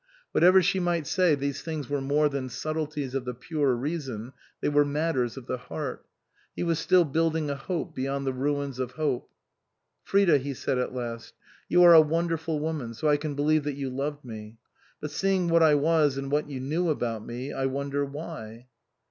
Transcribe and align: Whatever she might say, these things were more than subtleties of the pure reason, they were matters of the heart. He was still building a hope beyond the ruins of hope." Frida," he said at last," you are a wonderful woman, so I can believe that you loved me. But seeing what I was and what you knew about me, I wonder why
Whatever 0.31 0.63
she 0.63 0.79
might 0.79 1.05
say, 1.05 1.35
these 1.35 1.61
things 1.61 1.87
were 1.87 2.01
more 2.01 2.27
than 2.27 2.49
subtleties 2.49 3.13
of 3.13 3.23
the 3.23 3.35
pure 3.35 3.75
reason, 3.75 4.33
they 4.59 4.67
were 4.67 4.83
matters 4.83 5.37
of 5.37 5.45
the 5.45 5.57
heart. 5.59 6.07
He 6.55 6.63
was 6.63 6.79
still 6.79 7.05
building 7.05 7.51
a 7.51 7.55
hope 7.55 7.93
beyond 7.93 8.25
the 8.25 8.33
ruins 8.33 8.79
of 8.79 8.93
hope." 8.93 9.29
Frida," 10.03 10.39
he 10.39 10.55
said 10.55 10.79
at 10.79 10.95
last," 10.95 11.35
you 11.69 11.83
are 11.83 11.93
a 11.93 12.01
wonderful 12.01 12.59
woman, 12.59 12.95
so 12.95 13.07
I 13.09 13.17
can 13.17 13.35
believe 13.35 13.63
that 13.65 13.75
you 13.77 13.91
loved 13.91 14.25
me. 14.25 14.57
But 14.99 15.11
seeing 15.11 15.49
what 15.49 15.61
I 15.61 15.75
was 15.75 16.17
and 16.17 16.31
what 16.31 16.49
you 16.49 16.59
knew 16.59 16.89
about 16.89 17.23
me, 17.23 17.53
I 17.53 17.67
wonder 17.67 18.03
why 18.03 18.69